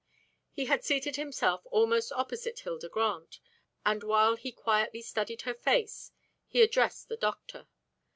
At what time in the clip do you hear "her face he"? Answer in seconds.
5.43-6.63